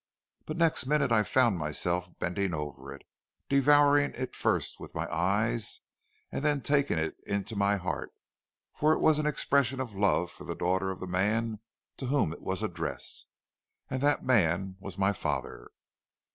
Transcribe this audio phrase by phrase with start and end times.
[0.47, 3.03] But next minute I found myself bending over it,
[3.49, 5.81] devouring it first with my eyes,
[6.31, 8.11] and then taking it to my heart,
[8.73, 11.59] for it was an expression of love for the daughter of the man
[11.97, 13.27] to whom it was addressed,
[13.91, 15.69] and that man was my father.